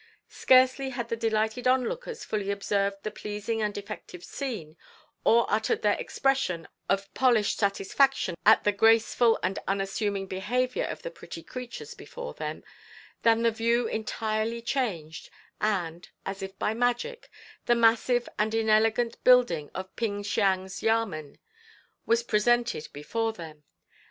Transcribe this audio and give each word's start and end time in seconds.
Scarcely 0.29 0.89
had 0.89 1.09
the 1.09 1.15
delighted 1.15 1.67
onlookers 1.67 2.23
fully 2.23 2.49
observed 2.49 3.03
the 3.03 3.11
pleasing 3.11 3.61
and 3.61 3.77
effective 3.77 4.23
scene, 4.23 4.75
or 5.23 5.45
uttered 5.47 5.83
their 5.83 5.93
expressions 5.93 6.65
of 6.89 7.13
polished 7.13 7.59
satisfaction 7.59 8.33
at 8.43 8.63
the 8.63 8.71
graceful 8.71 9.37
and 9.43 9.59
unassuming 9.67 10.25
behaviour 10.25 10.85
of 10.85 11.03
the 11.03 11.11
pretty 11.11 11.43
creatures 11.43 11.93
before 11.93 12.33
them, 12.33 12.63
than 13.21 13.43
the 13.43 13.51
view 13.51 13.85
entirely 13.85 14.59
changed, 14.63 15.29
and, 15.59 16.09
as 16.25 16.41
if 16.41 16.57
by 16.57 16.73
magic, 16.73 17.29
the 17.67 17.75
massive 17.75 18.27
and 18.39 18.55
inelegant 18.55 19.23
building 19.23 19.69
of 19.75 19.95
Ping 19.95 20.23
Siang's 20.23 20.81
Yamen 20.81 21.37
was 22.07 22.23
presented 22.23 22.87
before 22.91 23.33
them. 23.33 23.65